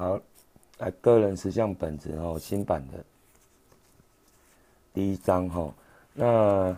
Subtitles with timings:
[0.00, 0.18] 好，
[0.78, 3.04] 来个人实相本质哦，新版的
[4.94, 5.74] 第一章哈。
[6.14, 6.74] 那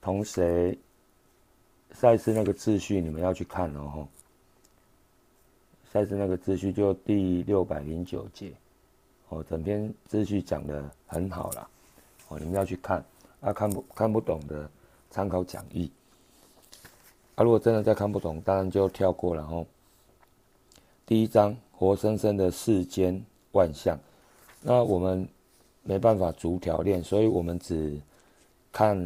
[0.00, 0.78] 同谁
[1.90, 4.08] 赛事那个秩序你们要去看哦哈。
[5.92, 8.50] 赛事那个秩序就第六百零九节
[9.28, 11.68] 哦，整篇秩序讲的很好了
[12.28, 13.04] 哦，你们要去看
[13.42, 14.66] 啊，看不看不懂的
[15.10, 15.92] 参考讲义
[17.34, 19.66] 啊，如果真的再看不懂，当然就跳过了哦。
[21.04, 21.54] 第一章。
[21.84, 23.22] 活生生的世间
[23.52, 23.98] 万象，
[24.62, 25.28] 那我们
[25.82, 28.00] 没办法逐条练，所以我们只
[28.72, 28.96] 看，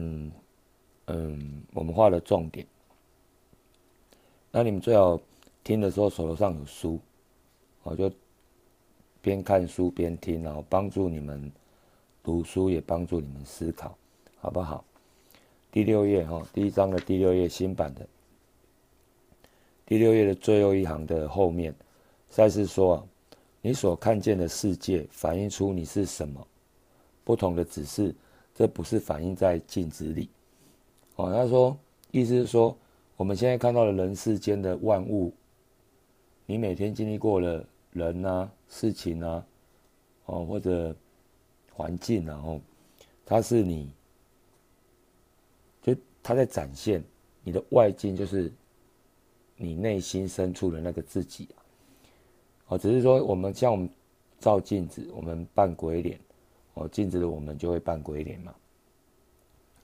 [1.06, 2.64] 嗯，我们画的重点。
[4.52, 5.20] 那你们最好
[5.64, 7.00] 听的时候手头上有书，
[7.82, 8.08] 我就
[9.20, 11.50] 边看书边听，然后帮助你们
[12.22, 13.98] 读书，也帮助你们思考，
[14.40, 14.84] 好不好？
[15.72, 18.06] 第六页哈，第一章的第六页新版的，
[19.84, 21.74] 第六页的最后一行的后面。
[22.30, 23.04] 赛斯说：“啊，
[23.62, 26.46] 你所看见的世界反映出你是什么？
[27.24, 28.14] 不同的只是，
[28.54, 30.28] 这不是反映在镜子里。
[31.16, 31.76] 哦，他说，
[32.10, 32.76] 意思是说，
[33.16, 35.32] 我们现在看到的人世间的万物，
[36.46, 39.44] 你每天经历过了人啊、事情啊，
[40.26, 40.94] 哦，或者
[41.72, 42.60] 环境，然后，
[43.26, 43.90] 它是你，
[45.82, 47.02] 就它在展现
[47.42, 48.52] 你的外境，就是
[49.56, 51.64] 你内心深处的那个自己啊。”
[52.68, 53.88] 哦，只是说我们像我们
[54.38, 56.20] 照镜子，我们扮鬼脸，
[56.74, 58.54] 哦，镜子的我们就会扮鬼脸嘛。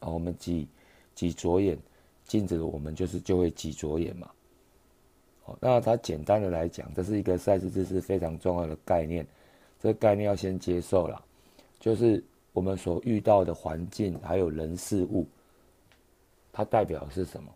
[0.01, 0.69] 啊，我们挤
[1.15, 1.79] 挤左眼，
[2.25, 4.31] 镜子的我们就是就会挤左眼嘛。
[5.47, 9.27] 哦，那它简单的来讲，这是一个赛事知识非常重要的概念，
[9.81, 11.25] 这个概念要先接受了，
[11.81, 15.27] 就是我们所遇到的环境还有人事物，
[16.53, 17.51] 它代表是什么？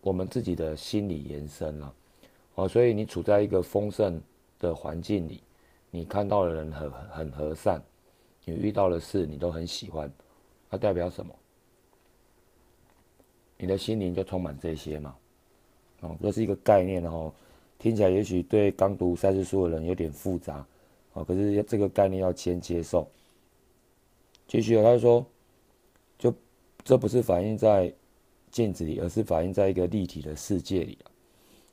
[0.00, 1.94] 我们自己的心理延伸了。
[2.58, 4.20] 哦，所以你处在一个丰盛
[4.58, 5.40] 的环境里，
[5.92, 7.80] 你看到的人很很和善，
[8.44, 10.12] 你遇到的事你都很喜欢，
[10.68, 11.32] 它代表什么？
[13.56, 15.14] 你的心灵就充满这些嘛？
[16.00, 17.32] 哦，这是一个概念哦，
[17.78, 20.66] 听起来也许对刚读赛事书的人有点复杂，
[21.12, 23.08] 哦，可是这个概念要先接受。
[24.48, 25.24] 继续，他说，
[26.18, 26.34] 就
[26.82, 27.94] 这不是反映在
[28.50, 30.98] 镜子里，而是反映在一个立体的世界里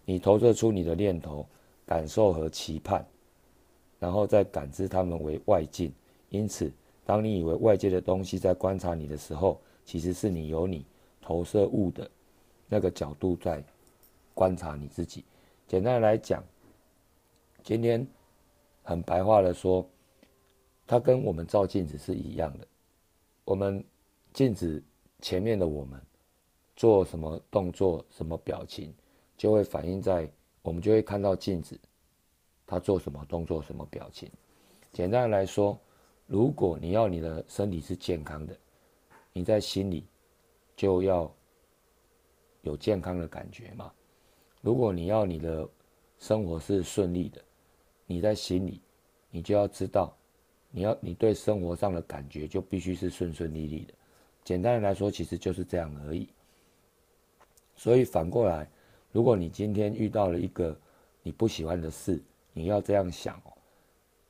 [0.05, 1.45] 你投射出你的念头、
[1.85, 3.05] 感受和期盼，
[3.99, 5.91] 然后再感知它们为外境。
[6.29, 6.71] 因此，
[7.05, 10.85] 当你以为外界的东西在观察你的时候，其实是你由你
[11.21, 12.09] 投射物的
[12.69, 13.63] 那个角度在
[14.33, 15.23] 观察你自己。
[15.67, 16.43] 简单来讲，
[17.63, 18.05] 今天
[18.83, 19.87] 很白话的说，
[20.85, 22.67] 它跟我们照镜子是一样的。
[23.43, 23.83] 我们
[24.33, 24.83] 镜子
[25.21, 25.99] 前面的我们
[26.75, 28.93] 做什么动作、什么表情。
[29.37, 30.29] 就会反映在
[30.61, 31.79] 我们就会看到镜子，
[32.65, 34.31] 他做什么动作、什么表情。
[34.93, 35.77] 简单来说，
[36.25, 38.57] 如果你要你的身体是健康的，
[39.33, 40.07] 你在心里
[40.75, 41.29] 就要
[42.61, 43.91] 有健康的感觉嘛。
[44.61, 45.69] 如果你要你的
[46.17, 47.43] 生活是顺利的，
[48.05, 48.81] 你在心里
[49.29, 50.15] 你就要知道，
[50.71, 53.93] 你要你对生活上的感觉就必须是顺顺利利的。
[54.43, 56.29] 简单的来说，其实就是这样而已。
[57.75, 58.67] 所以反过来。
[59.15, 60.77] 如果你今天遇到了一个
[61.23, 62.21] 你不喜欢的事，
[62.51, 63.53] 你要这样想哦，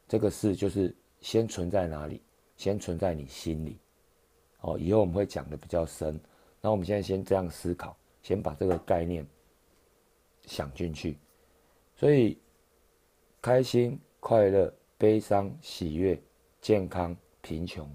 [0.08, 2.22] 这个事就是先存在哪里？
[2.56, 3.80] 先存在你心里。
[4.62, 6.20] 哦，以后我们会讲的比较深。
[6.62, 9.26] 那我们现在先这样思考，先把这个概念
[10.46, 11.18] 想进去。
[11.96, 12.38] 所以，
[13.42, 16.16] 开心、快乐、悲伤、喜悦、
[16.62, 17.90] 健康、贫穷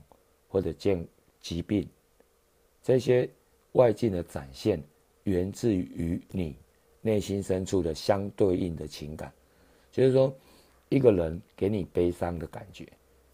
[0.49, 1.07] 或者健
[1.41, 1.89] 疾病，
[2.83, 3.31] 这些
[3.75, 4.83] 外境的展现，
[5.23, 6.57] 源自于你。
[7.03, 9.33] 内心深处的相对应的情感，
[9.91, 10.31] 就是说，
[10.91, 12.87] 一个人给你悲伤的感觉，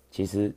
[0.09, 0.55] 其实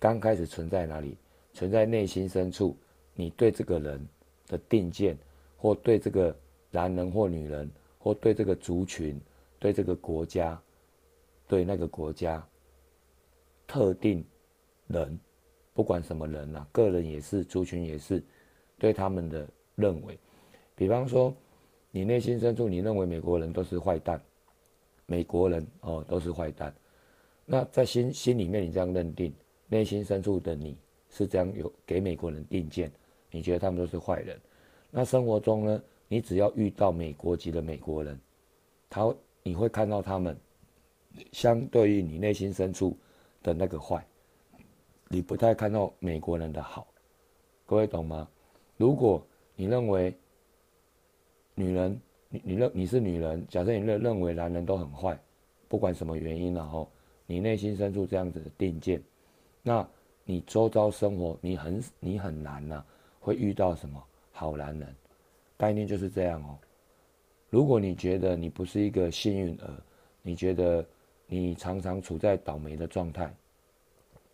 [0.00, 1.16] 刚开始存在哪里？
[1.52, 2.76] 存在内心深处，
[3.14, 4.04] 你对这个人
[4.48, 5.16] 的定见，
[5.56, 6.36] 或对这个
[6.72, 9.20] 男人或女人，或对这个族群，
[9.60, 10.60] 对这个国家，
[11.46, 12.44] 对那个国家
[13.66, 14.24] 特定
[14.88, 15.16] 人，
[15.72, 18.20] 不管什么人啊，个人也是，族群也是，
[18.76, 20.18] 对他们的认为，
[20.74, 21.32] 比方说。
[21.90, 24.20] 你内心深处，你认为美国人都是坏蛋，
[25.06, 26.74] 美国人哦都是坏蛋。
[27.44, 29.34] 那在心心里面，你这样认定，
[29.68, 30.76] 内心深处的你
[31.08, 32.90] 是这样有给美国人定见，
[33.30, 34.40] 你觉得他们都是坏人。
[34.90, 38.18] 那生活中呢，你只要遇到美国籍的美国人，
[38.88, 40.36] 他你会看到他们
[41.32, 42.96] 相对于你内心深处
[43.42, 44.06] 的那个坏，
[45.08, 46.86] 你不太看到美国人的好。
[47.66, 48.28] 各位懂吗？
[48.76, 49.24] 如果
[49.56, 50.14] 你认为，
[51.60, 55.18] 女人，你你认你是女人，假设你认认为男人都很坏，
[55.68, 56.90] 不管什么原因然后
[57.26, 59.02] 你内心深处这样子的定见，
[59.62, 59.86] 那
[60.24, 62.84] 你周遭生活你很你很难呐，
[63.20, 64.02] 会遇到什么
[64.32, 64.96] 好男人？
[65.58, 66.58] 概念就是这样哦。
[67.50, 69.70] 如果你觉得你不是一个幸运儿，
[70.22, 70.86] 你觉得
[71.26, 73.30] 你常常处在倒霉的状态，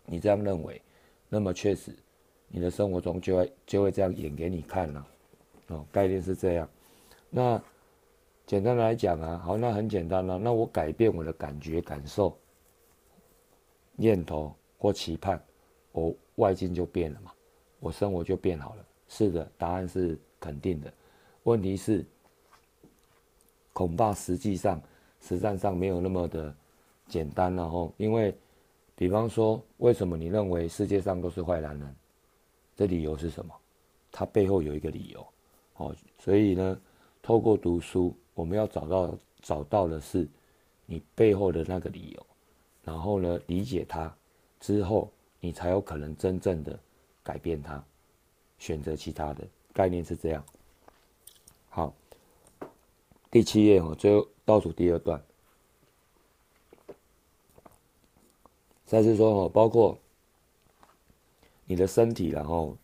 [0.05, 0.81] 你这样认为，
[1.27, 1.93] 那么确实，
[2.47, 5.07] 你的生活中就会就会这样演给你看了。
[5.67, 6.69] 哦，概念是这样。
[7.29, 7.61] 那
[8.45, 10.37] 简单来讲啊，好，那很简单了。
[10.37, 12.37] 那我改变我的感觉、感受、
[13.95, 15.41] 念头或期盼，
[15.91, 17.31] 我外境就变了嘛，
[17.79, 18.85] 我生活就变好了。
[19.07, 20.93] 是的，答案是肯定的。
[21.43, 22.05] 问题是。
[23.73, 24.81] 恐怕实际上、
[25.21, 26.51] 实战上没有那么的
[27.07, 28.35] 简单了吼，因为，
[28.95, 31.95] 比方说，为什么你认为世界上都是坏男人？
[32.75, 33.53] 这理由是什么？
[34.11, 35.27] 他背后有一个理由，
[35.75, 36.81] 哦，所以呢，
[37.27, 40.25] 透过读书，我们要找到找到的是
[40.85, 42.25] 你背后的那个理由，
[42.85, 44.15] 然后呢，理解它
[44.61, 46.79] 之后，你才有可能真正的
[47.25, 47.83] 改变它，
[48.59, 50.41] 选择其他的概念是这样。
[51.67, 51.93] 好。
[53.29, 55.21] 第七页哈，最后倒数第二段，
[58.85, 59.99] 再次说哦，包括
[61.65, 62.77] 你的身体，然后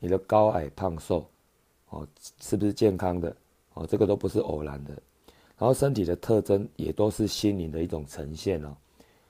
[0.00, 1.24] 你的高矮胖瘦，
[1.90, 2.04] 哦，
[2.40, 3.36] 是不是健康的？
[3.78, 4.90] 哦，这个都不是偶然的。
[5.56, 8.76] 然后身体的特征也都是心灵的一种呈现哦，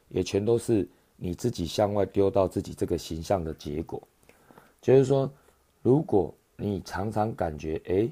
[0.09, 4.03] 也全都是你自己向外丢到自己这个形象的结果。
[4.81, 5.31] 就是说，
[5.83, 8.09] 如果你常常感觉哎。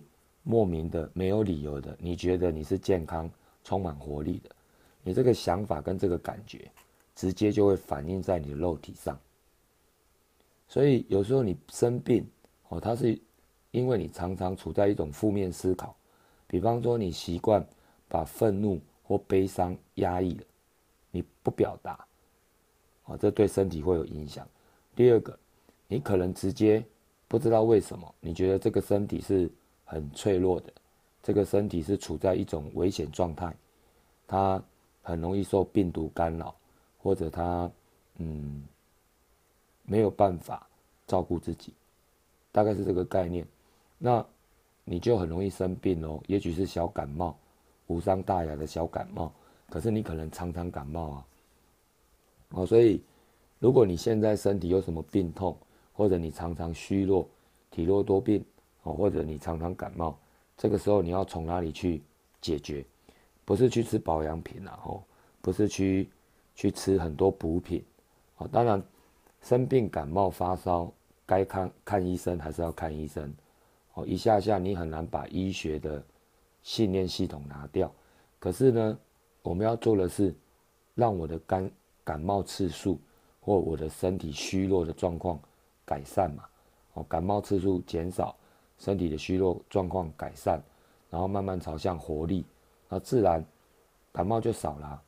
[0.49, 3.29] 莫名的、没有理由的，你觉得你是健康、
[3.65, 4.51] 充满活力的，
[5.03, 6.71] 你这个想法跟这个感觉，
[7.17, 9.19] 直接就会反映在你的肉体上。
[10.69, 12.25] 所以有时候你生病，
[12.69, 13.19] 哦，它是
[13.73, 15.97] 因为你常常处在一种负面思考，
[16.47, 17.67] 比方说你习惯
[18.09, 20.45] 把愤怒或悲伤压抑了，
[21.11, 22.07] 你不表达，
[23.05, 24.47] 啊，这对身体会有影响。
[24.95, 25.39] 第二个，
[25.89, 26.85] 你可能直接
[27.29, 29.51] 不知道为什么，你觉得这个身体是。
[29.89, 30.73] 很脆弱的，
[31.23, 33.55] 这个身体是处在一种危险状态，
[34.27, 34.61] 它
[35.01, 36.53] 很容易受病毒干扰，
[36.99, 37.71] 或者它
[38.17, 38.67] 嗯
[39.85, 40.69] 没有办法
[41.07, 41.73] 照顾自己，
[42.51, 43.47] 大概是这个概念。
[43.97, 44.27] 那
[44.87, 47.37] 你就很容易生病哦，也许是小感冒，
[47.89, 49.31] 无伤大雅的小感冒，
[49.69, 51.27] 可是你可能常常感冒啊。
[52.53, 53.03] 哦，所以
[53.59, 55.55] 如果你现在身体有什么病痛，
[55.93, 57.29] 或者你常常虚弱、
[57.71, 58.43] 体弱多病。
[58.83, 60.17] 哦，或者你常常感冒，
[60.57, 62.01] 这个时候你要从哪里去
[62.41, 62.87] 解决？
[63.45, 65.03] 不是去吃保养品啊，哦，
[65.43, 66.09] 不是去
[66.55, 67.85] 去吃很多补品，
[68.37, 68.81] 哦，当然
[69.43, 70.89] 生病感冒发烧
[71.27, 73.35] 该看看医生还是要看医生，
[73.97, 76.03] 哦，一下下你很难把医学的
[76.63, 77.93] 信念系统拿掉，
[78.39, 78.99] 可是呢，
[79.43, 80.35] 我们要做的是
[80.95, 81.71] 让我的感
[82.05, 82.99] 感冒次数
[83.41, 85.39] 或我的身体虚弱的状况
[85.85, 86.45] 改善嘛，
[86.95, 88.35] 哦，感冒次数减少。
[88.79, 90.63] 身体的虚弱状况改善，
[91.09, 92.45] 然后慢慢朝向活力，
[92.91, 93.43] 那自然
[94.13, 95.03] 感冒就少了，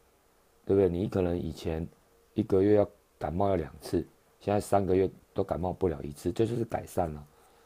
[0.64, 0.88] 对不对？
[0.88, 1.86] 你可能以前
[2.32, 3.98] 一个月要感冒要两次，
[4.40, 7.22] 现在三个月都感冒不了一次，这就是改善了。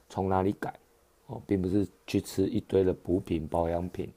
[0.08, 0.75] 从哪里改？
[1.26, 4.12] 哦，并不是去吃一堆的补品保养品，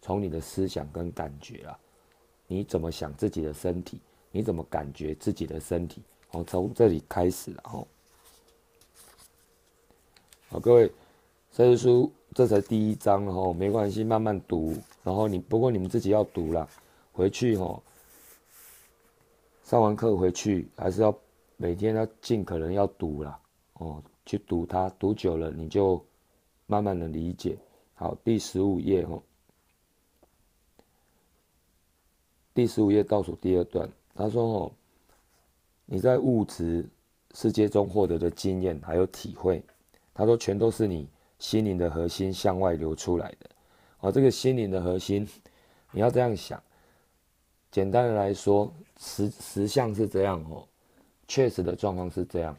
[0.00, 1.78] 从你的思想跟感觉啊，
[2.46, 4.00] 你怎么想自己的身体？
[4.30, 6.02] 你怎么感觉自己的身体？
[6.32, 7.88] 哦，从这里开始，然后，
[10.48, 10.92] 好，各位。
[11.52, 14.76] 这书这才第一章哦，没关系，慢慢读。
[15.02, 16.68] 然后你不过你们自己要读了，
[17.12, 17.82] 回去哦，
[19.64, 21.18] 上完课回去还是要
[21.56, 23.40] 每天要尽可能要读了
[23.78, 26.04] 哦，去读它，读久了你就
[26.66, 27.56] 慢慢的理解。
[27.94, 29.22] 好，第十五页哦，
[32.52, 34.72] 第十五页倒数第二段，他说哦，
[35.84, 36.88] 你在物质
[37.34, 39.62] 世界中获得的经验还有体会，
[40.12, 41.08] 他说全都是你。
[41.38, 43.50] 心灵的核心向外流出来的，
[44.00, 45.28] 哦，这个心灵的核心，
[45.90, 46.58] 你要这样想。
[47.70, 50.66] 简单的来说，实实相是这样哦，
[51.28, 52.56] 确实的状况是这样。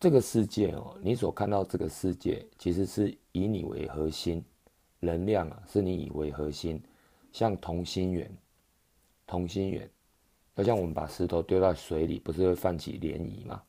[0.00, 4.44] 这个世界哦，你所看到这个世界，其实是以你为核心，
[5.00, 6.82] 能量啊，是你以为核心，
[7.32, 8.30] 像同心圆，
[9.26, 9.90] 同心圆，
[10.56, 13.62] 就像我们把石头丢到水里，不是会泛起涟漪吗？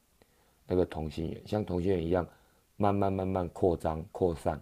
[0.67, 2.27] 那个同心圆，像同心圆一样。
[2.81, 4.57] 慢慢慢慢扩张扩散，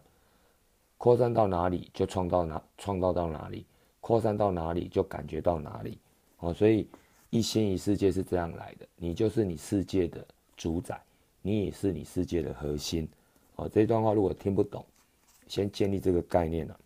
[0.97, 3.63] 扩散到哪里就创造哪创造到哪里，
[4.01, 5.99] 扩散到哪里就感觉到哪里。
[6.39, 6.89] 哦，所以
[7.29, 10.99] 一心一世界是这样来的，你就是你世界的主宰，
[11.47, 13.07] 你也是你世界的核心。
[13.55, 14.85] 哦，这段话如果听不懂，
[15.47, 16.79] 先建立这个概念了。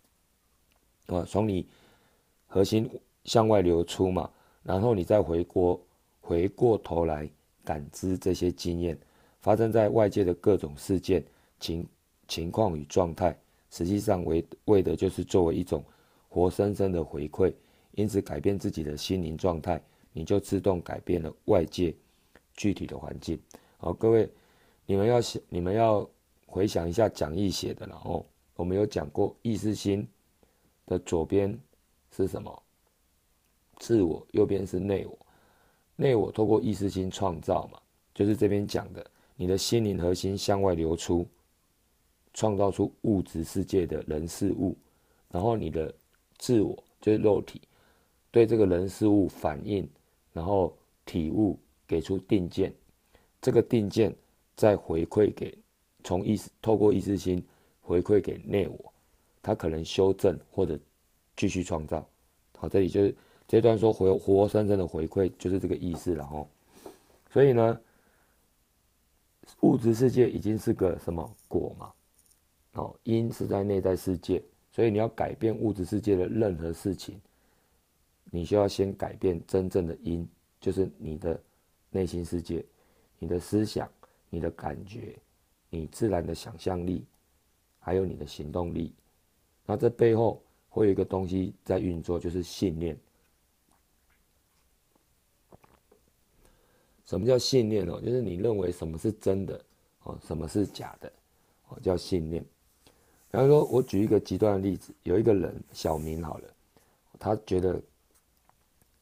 [1.08, 1.66] 哦，从你
[2.46, 2.88] 核心
[3.24, 4.30] 向外流出嘛，
[4.62, 5.80] 然后你再回过
[6.20, 7.28] 回过头来
[7.64, 8.96] 感知这些经验
[9.40, 11.24] 发生在外界的各种事件
[11.58, 11.84] 情
[12.28, 13.36] 情况与状态，
[13.68, 15.84] 实际上为为的就是作为一种
[16.28, 17.52] 活生生的回馈，
[17.96, 21.92] 因此改变自己的心灵状态，你就自动改变了外界
[22.54, 23.38] 具体的环境。
[23.76, 24.30] 好，各位，
[24.86, 26.08] 你们要想，你们要
[26.46, 30.06] 回想一下讲义写的，然后我们有讲过意识心
[30.86, 31.58] 的左边
[32.14, 32.62] 是什么？
[33.78, 35.18] 自我，右边是内我。
[35.96, 37.80] 内我透过意识心创造嘛，
[38.14, 39.04] 就是这边讲的，
[39.36, 41.26] 你的心灵核心向外流出，
[42.34, 44.76] 创造出物质世界的人事物，
[45.30, 45.94] 然后你的
[46.38, 47.60] 自我就是肉体，
[48.30, 49.88] 对这个人事物反应，
[50.32, 52.72] 然后体悟，给出定见，
[53.40, 54.14] 这个定见
[54.56, 55.56] 再回馈给
[56.04, 57.44] 从意识透过意识心
[57.80, 58.92] 回馈给内我，
[59.42, 60.78] 他可能修正或者
[61.36, 62.06] 继续创造。
[62.56, 63.14] 好，这里就是。
[63.48, 66.48] 这段说活活生生的回馈就是这个意思了哦，
[67.30, 67.78] 所以呢，
[69.60, 71.92] 物质世界已经是个什么果嘛？
[72.74, 77.20] 哦，因是在内在世界，所以你要改变物质世界的任何事情，
[78.30, 80.26] 你需要先改变真正的因，
[80.58, 81.38] 就是你的
[81.90, 82.64] 内心世界、
[83.18, 83.86] 你的思想、
[84.34, 85.14] 你的感觉、
[85.68, 87.04] 你自然的想象力，
[87.78, 88.94] 还有你的行动力。
[89.66, 92.98] 那这背后会有一个东西在运作，就是信念。
[97.04, 98.00] 什么叫信念哦？
[98.00, 99.62] 就是你认为什么是真的
[100.04, 101.12] 哦，什么是假的
[101.68, 102.42] 哦，叫信念。
[103.30, 106.48] 比方说，我举一个极端的例子，有一个人小明好了，
[107.18, 107.78] 他觉得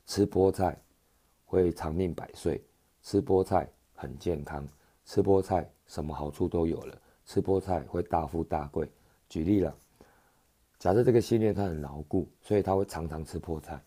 [0.06, 0.76] 吃菠菜
[1.44, 2.60] 会长命百岁，
[3.00, 4.66] 吃菠菜很健康，
[5.10, 8.88] 吃菠菜什么好处都有了，吃菠菜会大富大贵。
[9.28, 9.76] 举例了，
[10.78, 13.82] 假设这个信念它很牢固，所以他会常常吃菠菜。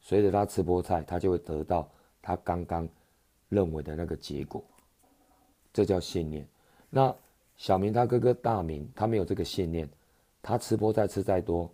[0.00, 1.88] 随着他吃菠菜，他就会得到
[2.20, 2.88] 他刚刚。
[3.48, 4.62] 认为的那个结果，
[5.72, 6.46] 这叫信念。
[6.90, 7.14] 那
[7.56, 9.88] 小明他哥哥大明，他没有这个信念，
[10.42, 11.72] 他吃菠菜吃再多，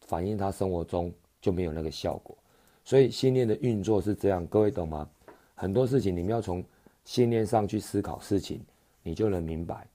[0.00, 2.36] 反映他生活中就没有那个效果。
[2.82, 5.08] 所以信念的运作是这样，各位懂吗？
[5.54, 6.64] 很多事情你们要从
[7.08, 8.62] 信念上去思考事情，
[9.02, 9.88] 你就能明白。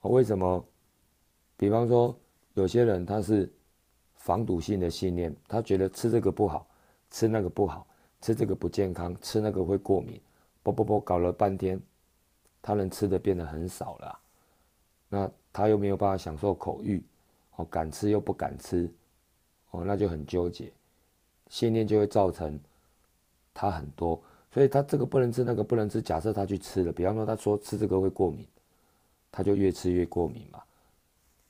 [0.00, 0.64] 为什么？
[1.54, 2.18] 比方说，
[2.54, 3.52] 有些人他是
[4.14, 6.66] 防堵性的信念，他觉得吃这个不好，
[7.10, 7.86] 吃那个不好。
[8.22, 10.18] 吃这个不健康，吃那个会过敏，
[10.62, 11.78] 啵啵啵搞了半天，
[12.62, 14.18] 他能吃的变得很少了，
[15.10, 17.04] 那他又没有办法享受口欲，
[17.56, 18.90] 哦，敢吃又不敢吃，
[19.72, 20.72] 哦，那就很纠结，
[21.48, 22.58] 信念就会造成
[23.52, 24.18] 他很多，
[24.52, 26.00] 所以他这个不能吃，那个不能吃。
[26.00, 28.46] 假设他去吃了，比方说他说吃这个会过敏，
[29.30, 30.62] 他就越吃越过敏嘛，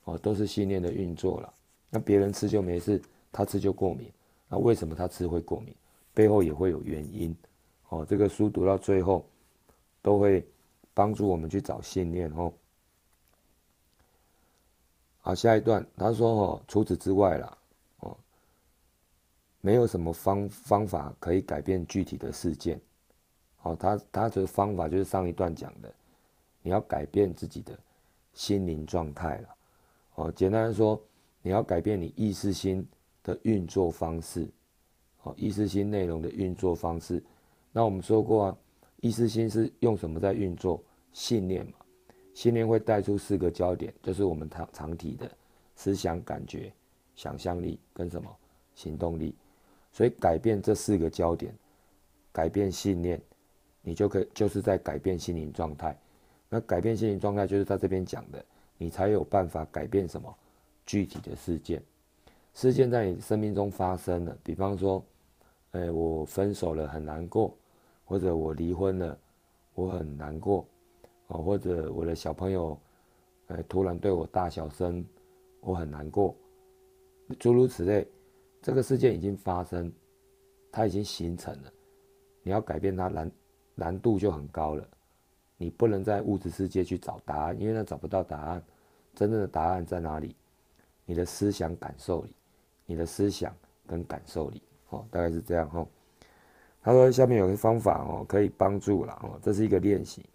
[0.03, 1.53] 哦，都是信念的运作了。
[1.89, 3.01] 那别人吃就没事，
[3.31, 4.11] 他吃就过敏，
[4.47, 5.73] 那为什么他吃会过敏？
[6.13, 7.35] 背后也会有原因，
[7.87, 9.25] 哦，这个书读到最后，
[10.01, 10.45] 都会
[10.93, 12.51] 帮助我们去找信念哦。
[15.21, 17.57] 好，下一段他说哦，除此之外啦，
[17.99, 18.17] 哦，
[19.61, 22.79] 没有什么方方法可以改变具体的事件，
[23.63, 25.93] 哦，他他的方法就是上一段讲的，
[26.61, 27.77] 你要改变自己的
[28.33, 29.55] 心灵状态了，
[30.15, 31.01] 哦，简单说，
[31.41, 32.87] 你要改变你意识心
[33.23, 34.47] 的运作方式。
[35.23, 37.21] 哦，意识心内容的运作方式，
[37.73, 38.57] 那我们说过啊，
[39.01, 40.81] 意识心是用什么在运作？
[41.11, 41.73] 信念嘛，
[42.33, 45.29] 信念会带出四个焦点，就是我们常常体的
[45.75, 46.71] 思想、感觉、
[47.15, 48.33] 想象力跟什么
[48.75, 49.35] 行动力。
[49.91, 51.53] 所以改变这四个焦点，
[52.31, 53.21] 改变信念，
[53.81, 55.97] 你就可以就是在改变心灵状态。
[56.49, 58.43] 那改变心灵状态，就是他这边讲的，
[58.77, 60.35] 你才有办法改变什么
[60.85, 61.81] 具体的事件。
[62.53, 65.03] 事件在你生命中发生了，比方说，
[65.71, 67.55] 哎，我分手了，很难过；
[68.03, 69.17] 或者我离婚了，
[69.75, 70.65] 我很难过；
[71.27, 72.77] 哦，或者我的小朋友，
[73.47, 75.05] 哎，突然对我大小声，
[75.61, 76.35] 我很难过。
[77.37, 78.07] 诸如此类，
[78.59, 79.91] 这个事件已经发生，
[80.71, 81.71] 它已经形成了，
[82.41, 83.31] 你要改变它难
[83.79, 84.85] 难度就很高了。
[85.57, 88.61] 你不能在物质世界去找答案，因为那找不到答案。
[89.15, 90.35] 真正的答案在哪里？
[91.05, 92.35] 你的思想感受里。
[92.85, 93.55] 你的思想
[93.85, 95.85] 跟感受力，哦，大概是这样哈。
[96.81, 100.25] 他说下面有个方法哦，可以帮助了哦，这是一个练习。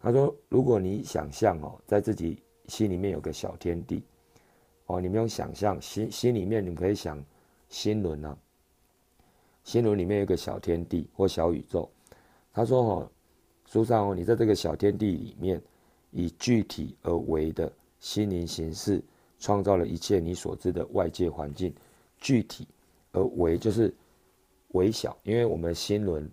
[0.00, 4.02] 他说，如果你想象哦，在自己心里面有个小天地，
[4.86, 7.22] 哦，你们用想象心心里面，你可以想
[7.68, 8.34] 心轮啊，
[9.64, 11.90] 心轮里面有个小天地或小宇宙。
[12.52, 13.10] 他说哦，
[13.66, 15.60] 书上哦，你在这个小天地里面，
[16.10, 19.02] 以具体而为的心灵形式。
[19.38, 21.74] 创造了一切你所知的外界环境，
[22.16, 22.64] 具体
[23.10, 23.92] 而为就是
[24.68, 26.30] 微小，因为我们的心轮，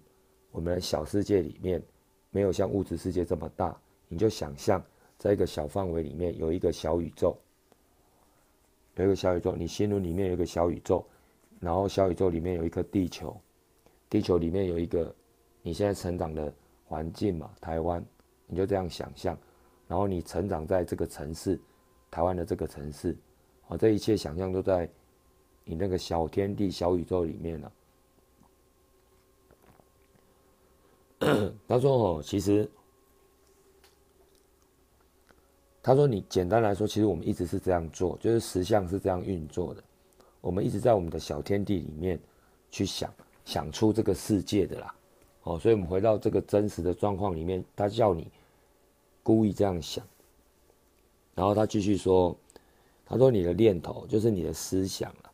[0.51, 1.81] 我们的小世界里面
[2.29, 3.75] 没有像物质世界这么大，
[4.07, 4.79] 你就想象
[5.17, 7.35] 在一个小范围里面有一个小宇宙，
[8.97, 11.03] 有一个小宇宙，你心轮里面有一个小宇宙，
[11.59, 13.35] 然后小宇宙里面有一颗地球，
[14.07, 15.11] 地球里面有一个
[15.69, 16.51] 你现在成长的
[16.87, 18.03] 环境嘛，台湾，
[18.47, 19.37] 你就这样想象，
[19.87, 21.59] 然后你成长在这个城市，
[22.09, 23.15] 台湾的这个城市，
[23.67, 24.89] 啊，这一切想象都在。
[25.63, 27.71] 你那个小天地、小宇宙里面了？
[31.67, 32.67] 他说：“哦，其实，
[35.83, 39.83] 他说你简单来说，其实我们一直是这样做，就是实相是这样运作的。
[40.41, 42.19] 我们一直在我们的小天地里面
[42.71, 43.13] 去想，
[43.45, 44.95] 想出这个世界的啦。
[45.43, 48.27] 哦，所以我们回到这个真实的状况里面，他叫你
[49.23, 50.05] 故意这样想。
[51.35, 52.35] 然后他继续说：，
[53.05, 55.31] 他说你的念头就是你的思想啊。”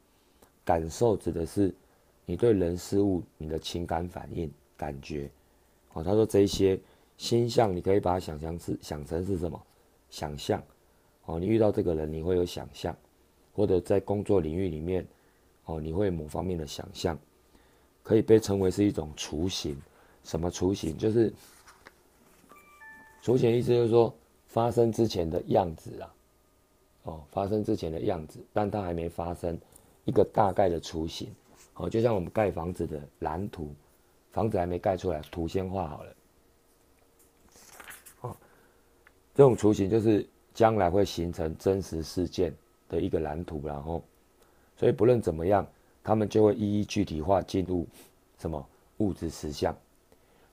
[0.65, 1.71] 感受指的是
[2.25, 5.29] 你对人事物你的情感反应、感觉。
[5.93, 6.79] 哦，他说这些
[7.17, 9.61] 心象，你可以把它想象是想成是什么？
[10.09, 10.63] 想象。
[11.25, 12.95] 哦，你遇到这个人，你会有想象，
[13.53, 15.05] 或者在工作领域里面，
[15.65, 17.15] 哦，你会某方面的想象，
[18.01, 19.79] 可以被称为是一种雏形。
[20.25, 20.97] 什么雏形？
[20.97, 21.33] 就是
[23.21, 24.13] 雏形意思就是说
[24.47, 26.11] 发生之前的样子啊。
[27.03, 29.57] 哦，发生之前的样子，但它还没发生。
[30.05, 31.33] 一个大概的雏形，
[31.73, 33.73] 哦，就像我们盖房子的蓝图，
[34.31, 36.15] 房子还没盖出来，图先画好了，
[38.21, 38.37] 哦，
[39.33, 42.53] 这种雏形就是将来会形成真实事件
[42.87, 44.03] 的一个蓝图，然后，
[44.77, 45.65] 所以不论怎么样，
[46.03, 47.87] 他们就会一一具体化进入
[48.37, 48.63] 什么
[48.97, 49.75] 物质实相，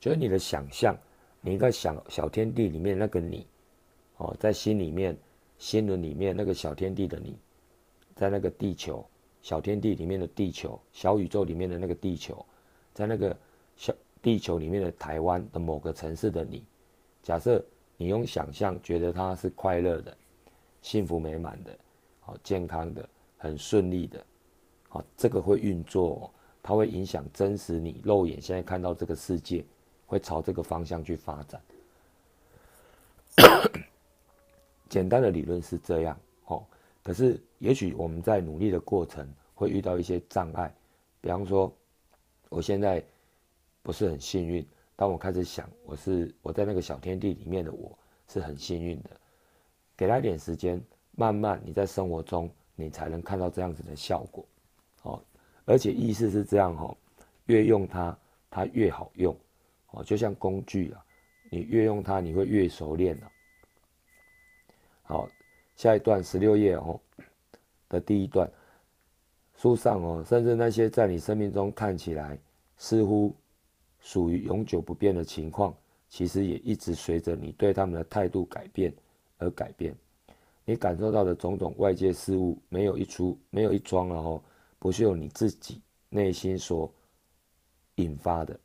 [0.02, 0.98] 就是你的想象，
[1.40, 3.46] 你一个小小天地里面那个你，
[4.16, 5.16] 哦，在心里面
[5.58, 7.38] 心轮里面那个小天地的你，
[8.16, 9.06] 在那个地球。
[9.42, 12.44] 小天地里面的地球，小宇宙里面的那个地球，
[12.92, 13.36] 在那个
[13.76, 16.64] 小地球里面的台湾的某个城市的你，
[17.22, 17.64] 假设
[17.96, 20.16] 你用想象觉得它是快乐的、
[20.80, 21.76] 幸福美满的、
[22.18, 24.24] 好健康的、很顺利的，
[24.88, 29.64] 好，这个会运作，哦它会影响真实你肉眼现在看到这个世界，
[30.12, 31.58] 会朝这个方向去发展。
[34.90, 36.62] 简单的理论是这样，哦。
[37.02, 40.70] 可是，也许我们在努力的过程会遇到一些障碍，
[41.22, 41.72] 比方说，
[42.50, 43.02] 我现在
[43.82, 44.62] 不是很幸运。
[44.96, 47.98] 当我开始想，我是我在那个小天地里面的我
[48.28, 49.10] 是很幸运的，
[49.96, 50.78] 给他一点时间，
[51.12, 54.44] 慢慢你在生活中你才能看到这样子的效果。
[55.04, 55.24] 哦，
[55.64, 56.94] 而且意思是这样哈，
[57.46, 58.14] 越用它，
[58.50, 59.34] 它越好用。
[59.92, 61.04] 哦，就像工具啊，
[61.50, 63.30] 你越用它，你会越熟练的。
[65.02, 65.28] 好。
[65.74, 67.00] 下一段十六页哦
[67.88, 68.48] 的第一段，
[69.56, 72.38] 书上哦，甚至那些在你生命中看起来
[72.76, 73.34] 似乎
[73.98, 75.74] 属于永久不变的情况，
[76.08, 78.94] 其实也一直随着你对他们的态度改变
[79.38, 79.96] 而改变。
[80.66, 84.42] 你感受到的种种外界事物，没有一出，没有一桩了哦，
[84.78, 86.92] 不是由你自己内心所
[87.96, 88.60] 引发的。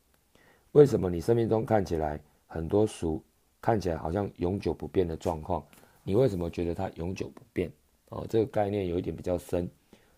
[0.72, 3.22] 为什么你生命中看起来很多属
[3.60, 5.64] 看起来好像永久不变的状况？
[6.02, 7.70] 你为什么觉得它永久不变？
[8.10, 9.68] 哦，这个概念有一点比较深，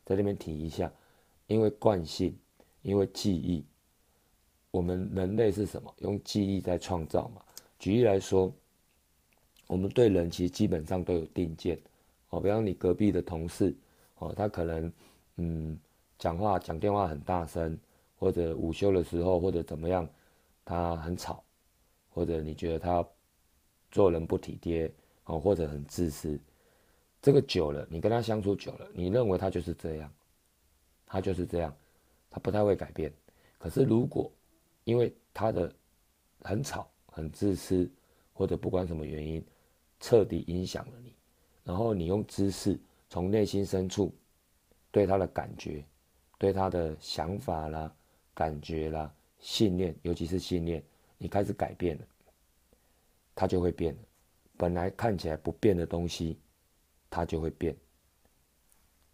[0.05, 0.91] 在这边提一下。
[1.47, 2.39] 因为惯性，
[2.83, 3.65] 因为记忆，
[4.71, 5.93] 我们人类是什么？
[5.99, 7.43] 用记忆在创造嘛。
[7.77, 8.53] 举例来说，
[9.67, 11.77] 我们对人其实基本上都有定见。
[12.29, 13.75] 哦，比方你隔壁的同事，
[14.19, 14.93] 哦，他可能
[15.39, 15.77] 嗯
[16.21, 17.77] 讲话讲电话很大声，
[18.17, 20.09] 或者午休的时候或者怎么样，
[20.71, 21.43] 他很吵，
[22.11, 23.05] 或者你觉得他
[23.91, 24.93] 做人不体贴。
[25.25, 26.37] 哦，或者很自私，
[27.23, 30.13] 这个久了，你跟他相处久了，你认为他就是这样，
[31.07, 31.73] 他就是这样，
[32.29, 33.13] 他不太会改变。
[33.59, 34.29] 可是如果
[34.83, 35.73] 因为他的
[36.41, 37.89] 很吵、很自私，
[38.33, 39.45] 或者不管什么原因，
[40.01, 41.15] 彻底影响了你，
[41.63, 42.77] 然后你用知识
[43.09, 44.13] 从内心深处
[44.91, 45.85] 对他的感觉、
[46.39, 47.95] 对他的想法啦、
[48.35, 50.83] 感觉啦、信念，尤其是信念，
[51.19, 52.05] 你开始改变了，
[53.35, 54.01] 他就会变了。
[54.57, 56.39] 本来看起来不变的东西，
[57.09, 57.75] 它就会变。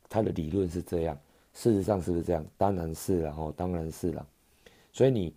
[0.09, 1.17] 它的理论是这样，
[1.53, 2.45] 事实上是不是这样？
[2.59, 4.27] 当然是了，哦，当然是了。
[4.93, 5.35] 所以你，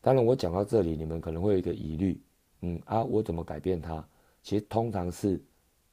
[0.00, 2.20] 当然我讲到这里，你们可能会有一个疑虑，
[2.62, 4.04] 嗯啊，我怎么改变它？
[4.42, 5.40] 其实通常是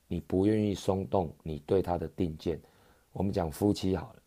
[0.07, 2.59] 你不愿意松动你对他的定见。
[3.11, 4.21] 我们讲夫妻好了，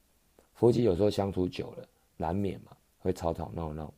[0.55, 3.93] 夫妻有时候相处久了，难免嘛会吵吵闹闹。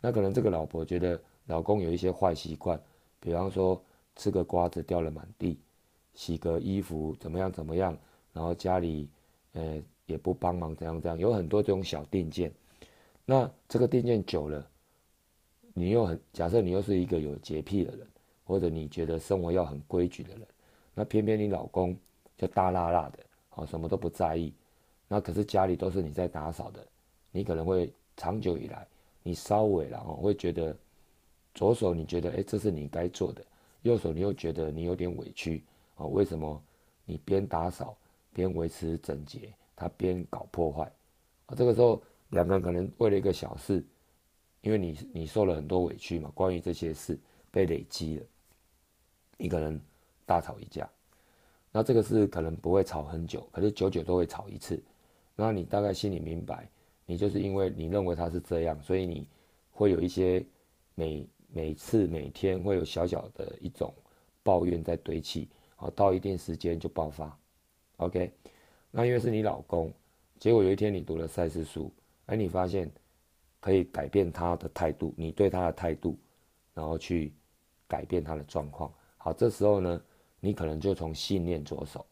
[0.00, 2.80] 那可能这个老婆觉得老公有一些坏习惯，
[3.20, 3.78] 比方说。
[4.16, 5.58] 吃个瓜子掉了满地，
[6.14, 7.98] 洗个衣服怎么样怎么样，
[8.32, 9.10] 然后家里，
[9.54, 12.52] 呃，也不帮忙，怎样怎样，有很多这种小定见。
[13.24, 14.64] 那这个定见久了，
[15.72, 18.06] 你又很假设你又是一个有洁癖的人，
[18.44, 20.46] 或者你觉得生活要很规矩的人，
[20.94, 21.98] 那偏偏你老公
[22.38, 23.18] 就大辣辣的，
[23.56, 24.54] 哦，什么都不在意。
[25.08, 26.86] 那可是家里都是你在打扫的，
[27.32, 28.86] 你可能会长久以来，
[29.22, 30.76] 你稍微然后会觉得，
[31.54, 33.44] 左手你觉得哎这是你该做的，
[33.82, 35.62] 右手你又觉得你有点委屈，
[35.96, 36.62] 哦，为什么
[37.04, 37.96] 你边打扫
[38.32, 40.82] 边维持整洁，他边搞破坏？
[41.46, 43.84] 啊，这个时候两个人可能为了一个小事。
[44.62, 47.18] 因为你你受了很多委屈嘛，关于这些事
[47.50, 48.24] 被累积了，
[49.36, 49.78] 你可能
[50.24, 50.88] 大吵一架，
[51.70, 54.82] 那这个是可能不会吵很久，可是久久都会吵一次，
[55.36, 56.66] 那你大概心里明白，
[57.06, 59.28] 你就是因为你认为他是这样，所以你
[59.70, 60.44] 会有一些
[60.94, 63.92] 每每次每天会有小小的一种
[64.42, 67.38] 抱怨在堆砌，好到一定时间就爆发
[67.96, 68.32] ，OK，
[68.90, 69.92] 那因为是你老公，
[70.38, 71.92] 结果有一天你读了赛事书，
[72.26, 72.90] 哎，你发现。
[73.60, 76.18] 可以改变他的态度，你对他的态度，
[76.74, 77.32] 然后去
[77.88, 78.92] 改变他的状况。
[79.16, 80.02] 好，这时候呢，
[80.38, 82.04] 你可能就从信念着手。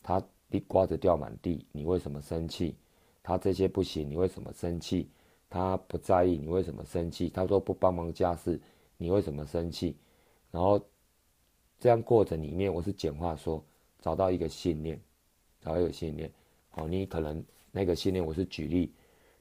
[0.00, 2.76] 他地瓜子掉满地，你为什么生气？
[3.24, 5.10] 他这些不行，你为什么生气？
[5.50, 7.28] 他不在意，你为什么生气？
[7.28, 8.60] 他说不帮忙家事，
[8.96, 9.96] 你为什么生气？
[10.52, 10.80] 然后
[11.80, 13.64] 这样过程里面，我是简化说，
[14.00, 15.00] 找到一个信念，
[15.60, 16.30] 找一个信念。
[16.68, 18.92] 好，你可能那个信念，我是举例，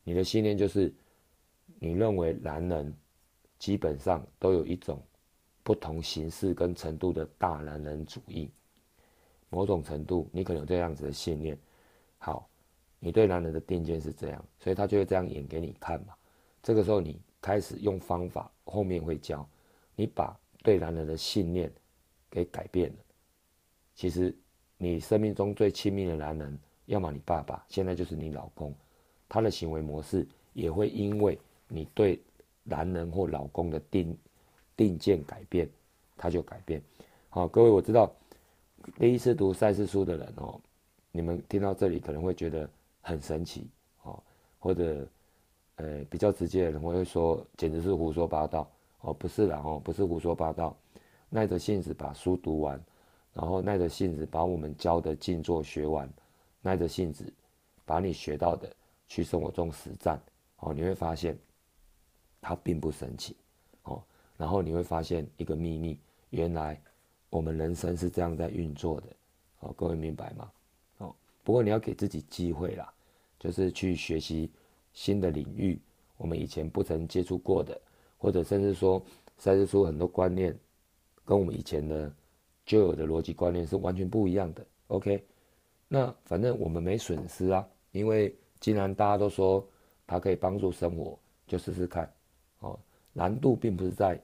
[0.04, 0.92] 你的信念就是。
[1.80, 2.94] 你认为男人
[3.60, 5.02] 基本上都有一种
[5.64, 8.50] 不同形式跟程度的大男人主义，
[9.50, 11.58] 某种程度你可能有这样子的信念。
[12.20, 12.50] 好，
[13.04, 16.14] 你对男人的定见是这样，所以他就会这样演给你看嘛。
[16.62, 19.46] 这个时候你开始用方法，后面会教
[19.98, 21.70] 你把对男人的信念
[22.30, 22.96] 给改变了。
[23.94, 24.34] 其实
[24.78, 28.74] 你生命中最亲密的男人，要么你爸爸，现在就是你老公，
[29.28, 31.38] 他的行为模式也会因为。
[31.70, 32.22] 你对
[32.64, 34.16] 男人或老公的定
[34.76, 35.68] 定见改变，
[36.16, 36.80] 他就改变。
[37.30, 38.14] 好，各位，我知道
[39.00, 40.62] 第一次读赛事书的人哦，
[41.12, 42.70] 你们听到这里可能会觉得
[43.04, 43.70] 很神奇
[44.02, 44.24] 哦，
[44.58, 45.08] 或者
[45.76, 48.68] 呃比较直接的人会说简直是胡说八道
[49.02, 50.76] 哦，不是啦哦，不是胡说八道，
[51.30, 52.84] 耐着性子把书读完，
[53.34, 56.12] 然后耐着性子把我们教的静坐学完，
[56.62, 57.32] 耐着性子
[57.86, 58.68] 把你学到的
[59.08, 60.20] 去生活中实战
[60.58, 61.38] 哦，你会发现。
[62.46, 63.38] 它并不神奇，
[63.84, 64.04] 哦，
[64.36, 65.98] 然后你会发现一个秘密，
[66.30, 66.78] 原来
[67.30, 69.08] 我们人生是这样在运作的，
[69.62, 70.52] 哦，各位明白吗？
[71.44, 72.92] 不过你要给自己机会啦，
[73.40, 74.50] 就是去学习
[74.94, 75.80] 新的领域，
[76.18, 77.80] 我们以前不曾接触过的，
[78.18, 79.04] 或者甚至说
[79.38, 80.58] 赛事出很多观念，
[81.26, 82.12] 跟我们以前的
[82.66, 84.66] 旧有的逻辑观念是完全不一样的。
[84.88, 85.24] OK，
[85.88, 89.68] 那反正我们没损失啊，因为既然大家都说
[90.08, 92.10] 它可以帮助生活，就试试看。
[92.60, 92.80] 哦，
[93.12, 94.22] 难度并不是在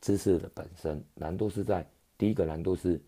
[0.00, 3.00] 知识的本身，难度是在第一个难度是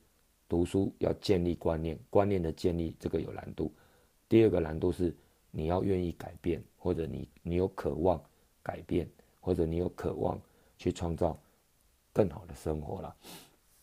[0.52, 3.72] 读书要建立观念，观念的建立这个有难度。
[4.28, 5.16] 第二个难度是
[5.50, 8.22] 你要愿意改变，或者你你有渴望
[8.62, 9.08] 改变，
[9.40, 10.38] 或者你有渴望
[10.76, 11.40] 去创造
[12.12, 13.16] 更好的生活了。